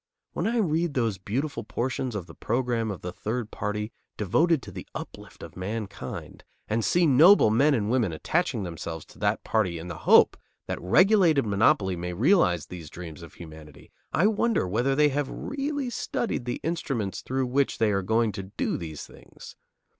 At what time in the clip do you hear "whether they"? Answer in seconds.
14.67-15.09